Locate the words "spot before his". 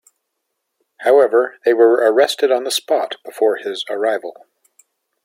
2.71-3.85